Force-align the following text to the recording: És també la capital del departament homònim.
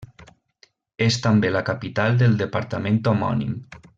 És 1.07 1.17
també 1.25 1.51
la 1.57 1.61
capital 1.69 2.19
del 2.23 2.35
departament 2.41 3.01
homònim. 3.15 3.57